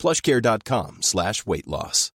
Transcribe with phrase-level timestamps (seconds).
[0.00, 2.12] plushcare.com slash weight loss.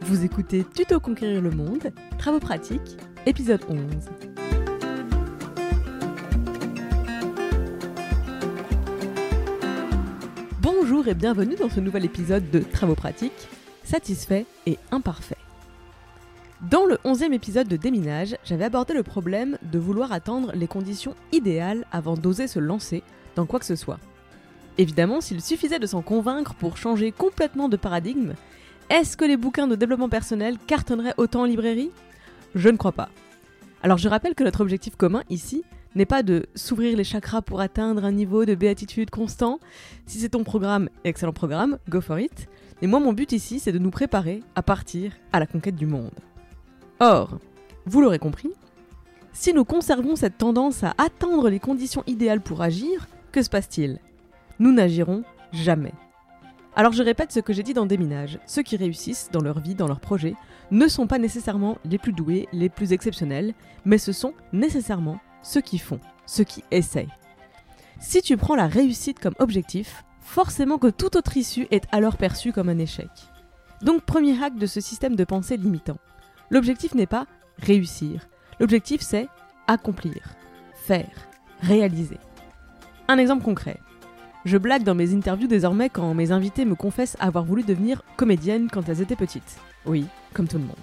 [0.00, 3.78] Vous écoutez Tuto Conquérir le Monde, Travaux pratiques, épisode 11.
[10.60, 13.48] Bonjour et bienvenue dans ce nouvel épisode de Travaux pratiques,
[13.84, 15.41] satisfait et imparfait.
[16.70, 21.16] Dans le 11e épisode de Déminage, j'avais abordé le problème de vouloir attendre les conditions
[21.32, 23.02] idéales avant d'oser se lancer
[23.34, 23.98] dans quoi que ce soit.
[24.78, 28.34] Évidemment, s'il suffisait de s'en convaincre pour changer complètement de paradigme,
[28.90, 31.90] est-ce que les bouquins de développement personnel cartonneraient autant en librairie?
[32.54, 33.08] Je ne crois pas.
[33.82, 35.64] Alors je rappelle que notre objectif commun ici
[35.96, 39.58] n'est pas de s'ouvrir les chakras pour atteindre un niveau de béatitude constant.
[40.06, 42.48] Si c'est ton programme, excellent programme, go for it.
[42.80, 45.86] Mais moi mon but ici c'est de nous préparer à partir à la conquête du
[45.86, 46.12] monde.
[47.04, 47.40] Or,
[47.84, 48.52] vous l'aurez compris,
[49.32, 53.98] si nous conservons cette tendance à attendre les conditions idéales pour agir, que se passe-t-il?
[54.60, 55.94] Nous n'agirons jamais.
[56.76, 59.74] Alors je répète ce que j'ai dit dans Déminage, ceux qui réussissent dans leur vie,
[59.74, 60.36] dans leur projet,
[60.70, 63.52] ne sont pas nécessairement les plus doués, les plus exceptionnels,
[63.84, 67.12] mais ce sont nécessairement ceux qui font, ceux qui essayent.
[67.98, 72.52] Si tu prends la réussite comme objectif, forcément que toute autre issue est alors perçue
[72.52, 73.10] comme un échec.
[73.82, 75.98] Donc premier hack de ce système de pensée limitant.
[76.52, 77.26] L'objectif n'est pas
[77.56, 78.28] réussir,
[78.60, 79.26] l'objectif c'est
[79.68, 80.34] accomplir,
[80.74, 81.08] faire,
[81.62, 82.18] réaliser.
[83.08, 83.78] Un exemple concret.
[84.44, 88.68] Je blague dans mes interviews désormais quand mes invités me confessent avoir voulu devenir comédienne
[88.70, 89.56] quand elles étaient petites.
[89.86, 90.04] Oui,
[90.34, 90.76] comme tout le monde.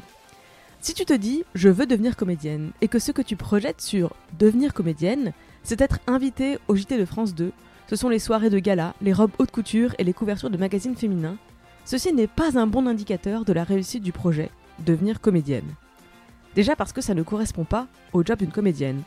[0.81, 4.15] Si tu te dis je veux devenir comédienne et que ce que tu projettes sur
[4.39, 7.51] devenir comédienne, c'est être invité au JT de France 2,
[7.87, 10.95] ce sont les soirées de gala, les robes haute couture et les couvertures de magazines
[10.95, 11.37] féminins,
[11.85, 14.49] ceci n'est pas un bon indicateur de la réussite du projet,
[14.85, 15.75] devenir comédienne.
[16.55, 19.01] Déjà parce que ça ne correspond pas au job d'une comédienne.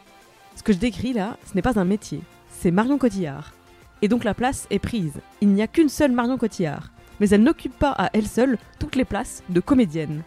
[0.56, 3.52] Ce que je décris là, ce n'est pas un métier, c'est Marion Cotillard.
[4.00, 5.20] Et donc la place est prise.
[5.40, 6.90] Il n'y a qu'une seule Marion Cotillard.
[7.20, 10.22] Mais elle n'occupe pas à elle seule toutes les places de comédienne.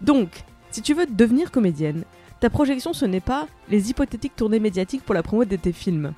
[0.00, 2.04] Donc, si tu veux devenir comédienne,
[2.40, 6.12] ta projection ce n'est pas les hypothétiques tournées médiatiques pour la promo de tes films.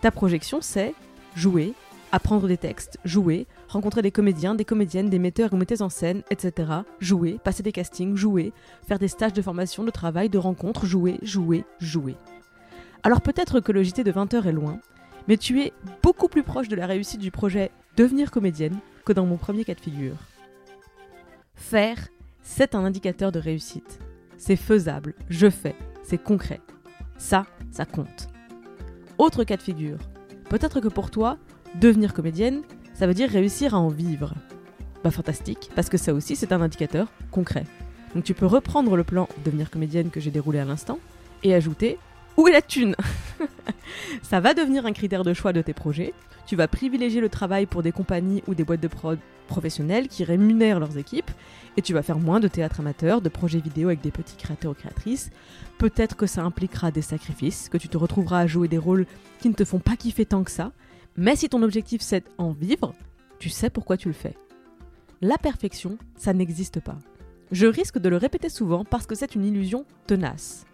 [0.00, 0.94] Ta projection c'est
[1.34, 1.74] jouer,
[2.12, 6.22] apprendre des textes, jouer, rencontrer des comédiens, des comédiennes, des metteurs ou metteuses en scène,
[6.30, 6.70] etc.
[7.00, 8.52] Jouer, passer des castings, jouer,
[8.86, 12.16] faire des stages de formation, de travail, de rencontres, jouer, jouer, jouer.
[13.02, 14.78] Alors peut-être que le JT de 20h est loin,
[15.26, 15.72] mais tu es
[16.02, 19.74] beaucoup plus proche de la réussite du projet devenir comédienne que dans mon premier cas
[19.74, 20.16] de figure.
[21.54, 22.08] Faire,
[22.42, 23.98] c'est un indicateur de réussite.
[24.36, 26.60] C'est faisable, je fais, c'est concret.
[27.16, 28.28] Ça, ça compte.
[29.18, 29.98] Autre cas de figure.
[30.48, 31.38] Peut-être que pour toi,
[31.80, 32.62] devenir comédienne,
[32.94, 34.34] ça veut dire réussir à en vivre.
[35.04, 37.64] Bah fantastique, parce que ça aussi c'est un indicateur concret.
[38.14, 40.98] Donc tu peux reprendre le plan devenir comédienne que j'ai déroulé à l'instant
[41.42, 41.98] et ajouter
[42.36, 42.96] où est la thune?
[44.22, 46.14] Ça va devenir un critère de choix de tes projets.
[46.46, 49.18] Tu vas privilégier le travail pour des compagnies ou des boîtes de prod
[49.48, 51.30] professionnelles qui rémunèrent leurs équipes
[51.76, 54.72] et tu vas faire moins de théâtre amateur, de projets vidéo avec des petits créateurs
[54.72, 55.30] ou créatrices.
[55.78, 59.06] Peut-être que ça impliquera des sacrifices, que tu te retrouveras à jouer des rôles
[59.40, 60.72] qui ne te font pas kiffer tant que ça.
[61.16, 62.94] Mais si ton objectif c'est en vivre,
[63.38, 64.36] tu sais pourquoi tu le fais.
[65.20, 66.98] La perfection, ça n'existe pas.
[67.50, 70.64] Je risque de le répéter souvent parce que c'est une illusion tenace.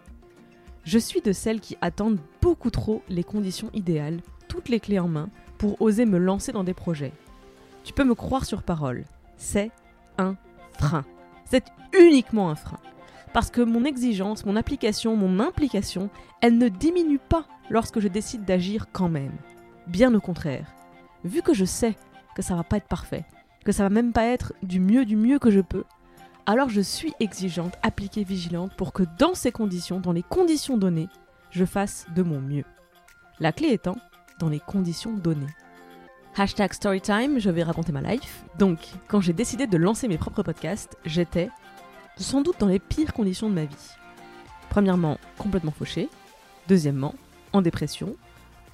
[0.85, 5.07] Je suis de celles qui attendent beaucoup trop les conditions idéales, toutes les clés en
[5.07, 7.11] main, pour oser me lancer dans des projets.
[7.83, 9.03] Tu peux me croire sur parole,
[9.37, 9.71] c'est
[10.17, 10.35] un
[10.79, 11.05] frein.
[11.45, 11.65] C'est
[11.99, 12.79] uniquement un frein.
[13.33, 16.09] Parce que mon exigence, mon application, mon implication,
[16.41, 19.33] elle ne diminue pas lorsque je décide d'agir quand même.
[19.89, 20.67] Bien au contraire.
[21.23, 21.95] Vu que je sais
[22.35, 23.25] que ça va pas être parfait,
[23.65, 25.83] que ça va même pas être du mieux du mieux que je peux,
[26.45, 31.09] alors je suis exigeante, appliquée, vigilante pour que dans ces conditions, dans les conditions données,
[31.49, 32.65] je fasse de mon mieux.
[33.39, 33.97] La clé étant
[34.39, 35.53] dans les conditions données.
[36.37, 38.43] Hashtag Storytime, je vais raconter ma life.
[38.59, 38.77] Donc,
[39.07, 41.49] quand j'ai décidé de lancer mes propres podcasts, j'étais
[42.15, 43.95] sans doute dans les pires conditions de ma vie.
[44.69, 46.09] Premièrement, complètement fauchée.
[46.67, 47.15] Deuxièmement,
[47.53, 48.15] en dépression.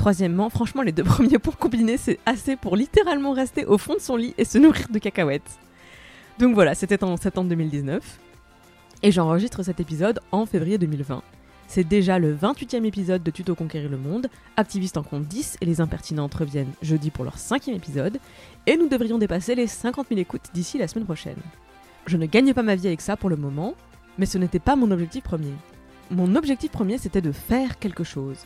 [0.06, 4.00] Troisièmement, franchement, les deux premiers points combinés, c'est assez pour littéralement rester au fond de
[4.00, 5.57] son lit et se nourrir de cacahuètes.
[6.38, 8.19] Donc voilà, c'était en septembre 2019.
[9.02, 11.24] Et j'enregistre cet épisode en février 2020.
[11.68, 14.28] C'est déjà le 28e épisode de Tuto Conquérir le Monde.
[14.57, 18.19] Activistes en compte 10 et les impertinentes reviennent jeudi pour leur cinquième épisode.
[18.68, 21.42] Et nous devrions dépasser les 50 000 écoutes d'ici la semaine prochaine.
[22.06, 23.74] Je ne gagne pas ma vie avec ça pour le moment,
[24.19, 25.54] mais ce n'était pas mon objectif premier.
[26.12, 28.46] Mon objectif premier, c'était de faire quelque chose.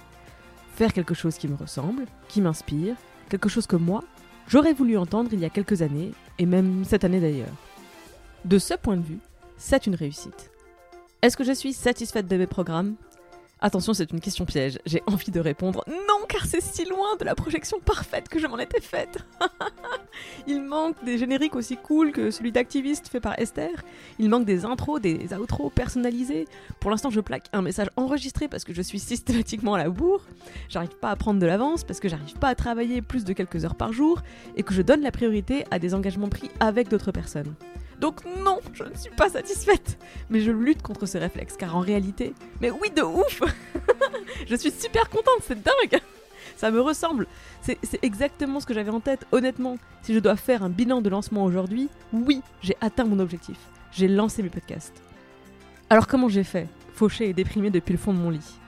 [0.80, 2.96] Faire quelque chose qui me ressemble, qui m'inspire,
[3.28, 4.02] quelque chose que moi,
[4.48, 7.52] j'aurais voulu entendre il y a quelques années, et même cette année d'ailleurs.
[8.46, 9.20] De ce point de vue,
[9.58, 10.52] c'est une réussite.
[11.22, 12.96] Est-ce que je suis satisfaite de mes programmes?
[13.62, 14.80] Attention, c'est une question piège.
[14.86, 18.48] J'ai envie de répondre non, car c'est si loin de la projection parfaite que je
[18.48, 19.18] m'en étais faite.
[20.48, 23.72] Il manque des génériques aussi cool que celui d'activiste fait par Esther.
[24.18, 26.48] Il manque des intros, des outros personnalisés.
[26.80, 30.24] Pour l'instant, je plaque un message enregistré parce que je suis systématiquement à la bourre.
[30.70, 33.66] J'arrive pas à prendre de l'avance parce que j'arrive pas à travailler plus de quelques
[33.66, 34.22] heures par jour
[34.56, 37.56] et que je donne la priorité à des engagements pris avec d'autres personnes.
[38.00, 39.98] Donc non, je ne suis pas satisfaite.
[40.30, 43.42] Mais je lutte contre ce réflexe, car en réalité, mais oui, de ouf
[44.48, 46.02] Je suis super contente, c'est dingue
[46.56, 47.28] Ça me ressemble.
[47.62, 49.78] C'est exactement ce que j'avais en tête, honnêtement.
[50.02, 53.58] Si je dois faire un bilan de lancement aujourd'hui, oui, j'ai atteint mon objectif.
[53.92, 55.02] J'ai lancé mes podcasts.
[55.90, 58.60] Alors comment j'ai fait Fauché et déprimée depuis le fond de mon lit?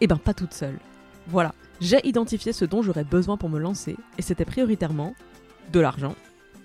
[0.00, 0.78] Eh ben pas toute seule.
[1.26, 5.14] Voilà, j'ai identifié ce dont j'aurais besoin pour me lancer, et c'était prioritairement
[5.72, 6.14] de l'argent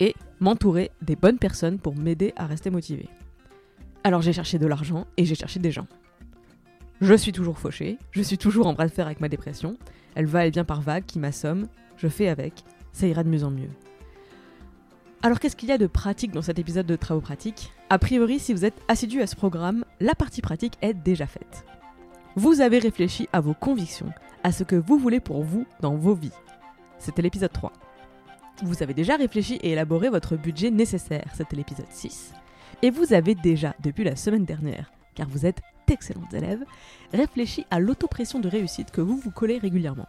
[0.00, 3.08] et m'entourer des bonnes personnes pour m'aider à rester motivé.
[4.04, 5.86] Alors j'ai cherché de l'argent et j'ai cherché des gens.
[7.00, 9.78] Je suis toujours fauchée, je suis toujours en bras de fer avec ma dépression,
[10.14, 12.62] elle va et vient par vagues qui m'assomme, je fais avec,
[12.92, 13.70] ça ira de mieux en mieux.
[15.22, 17.72] Alors qu'est-ce qu'il y a de pratique dans cet épisode de Travaux pratiques?
[17.88, 21.64] A priori, si vous êtes assidu à ce programme, la partie pratique est déjà faite.
[22.36, 24.12] Vous avez réfléchi à vos convictions,
[24.42, 26.32] à ce que vous voulez pour vous dans vos vies.
[26.98, 27.72] C'était l'épisode 3.
[28.62, 32.32] Vous avez déjà réfléchi et élaboré votre budget nécessaire, c'était l'épisode 6.
[32.82, 36.64] Et vous avez déjà, depuis la semaine dernière, car vous êtes d'excellents élèves,
[37.12, 40.08] réfléchi à l'autopression de réussite que vous vous collez régulièrement.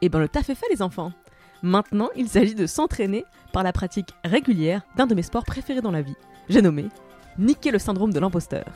[0.00, 1.12] Et eh ben le taf est fait les enfants
[1.62, 5.90] Maintenant, il s'agit de s'entraîner par la pratique régulière d'un de mes sports préférés dans
[5.90, 6.14] la vie.
[6.48, 6.86] J'ai nommé
[7.38, 8.66] niquer le syndrome de l'imposteur.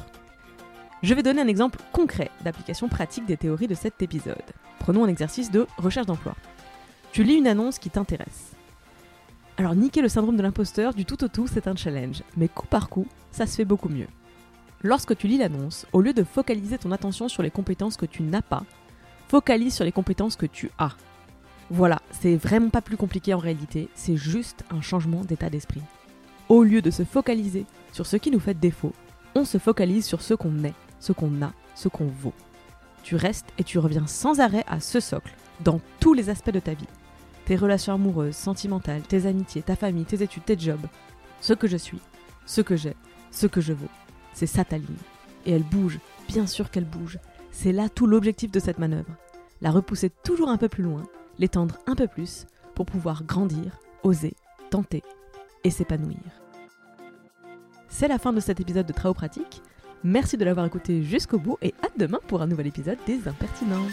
[1.03, 4.37] Je vais donner un exemple concret d'application pratique des théories de cet épisode.
[4.79, 6.35] Prenons un exercice de recherche d'emploi.
[7.13, 8.53] Tu lis une annonce qui t'intéresse.
[9.63, 12.67] Alors niquer le syndrome de l'imposteur du tout au tout, c'est un challenge, mais coup
[12.67, 14.09] par coup, ça se fait beaucoup mieux.
[14.83, 18.25] Lorsque tu lis l'annonce, au lieu de focaliser ton attention sur les compétences que tu
[18.25, 18.65] n'as pas,
[19.29, 20.97] focalise sur les compétences que tu as.
[21.71, 25.83] Voilà, c'est vraiment pas plus compliqué en réalité, c'est juste un changement d'état d'esprit.
[26.49, 28.93] Au lieu de se focaliser sur ce qui nous fait défaut,
[29.37, 32.35] on se focalise sur ce qu'on est, ce qu'on a, ce qu'on vaut.
[33.05, 36.59] Tu restes et tu reviens sans arrêt à ce socle, dans tous les aspects de
[36.59, 36.89] ta vie
[37.45, 40.87] tes relations amoureuses, sentimentales, tes amitiés, ta famille, tes études, tes jobs.
[41.41, 42.01] Ce que je suis,
[42.47, 42.97] ce que j'ai,
[43.31, 43.89] ce que je vaux.
[44.33, 44.87] C'est ça ta ligne.
[45.47, 45.99] Et elle bouge,
[46.29, 47.19] bien sûr qu'elle bouge.
[47.51, 49.13] C'est là tout l'objectif de cette manœuvre.
[49.61, 51.03] La repousser toujours un peu plus loin,
[51.39, 54.35] l'étendre un peu plus, pour pouvoir grandir, oser,
[54.71, 55.03] tenter
[55.65, 56.19] et s'épanouir.
[57.89, 59.63] C'est la fin de cet épisode de Travaux pratiques.
[60.03, 63.87] Merci de l'avoir écouté jusqu'au bout et à demain pour un nouvel épisode des Impertinents.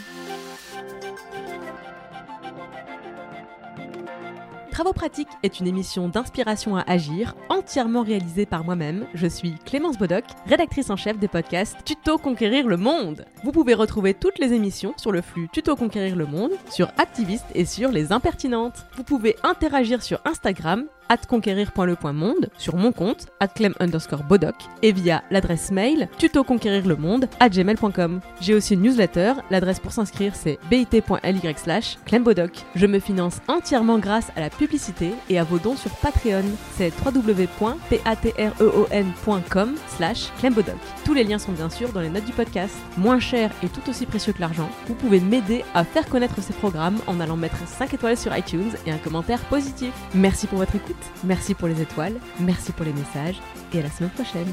[4.80, 9.04] Travaux pratiques est une émission d'inspiration à agir, entièrement réalisée par moi-même.
[9.12, 13.26] Je suis Clémence Bodoc, rédactrice en chef des podcasts Tuto Conquérir le Monde.
[13.44, 17.44] Vous pouvez retrouver toutes les émissions sur le flux Tuto Conquérir le Monde, sur Activiste
[17.54, 18.86] et sur Les Impertinentes.
[18.96, 23.48] Vous pouvez interagir sur Instagram at conquérir.le.monde, sur mon compte, at
[23.80, 28.20] underscore bodoc, et via l'adresse mail tutoconquérirlemonde at gmail.com.
[28.40, 32.64] J'ai aussi une newsletter, l'adresse pour s'inscrire c'est bit.ly slash clembodoc.
[32.76, 36.44] Je me finance entièrement grâce à la publicité et à vos dons sur Patreon,
[36.76, 40.76] c'est www.patreon.com slash clembodoc.
[41.04, 42.74] Tous les liens sont bien sûr dans les notes du podcast.
[42.96, 46.52] Moins cher et tout aussi précieux que l'argent, vous pouvez m'aider à faire connaître ces
[46.52, 49.92] programmes en allant mettre 5 étoiles sur iTunes et un commentaire positif.
[50.14, 53.40] Merci pour votre écoute Merci pour les étoiles, merci pour les messages
[53.72, 54.52] et à la semaine prochaine.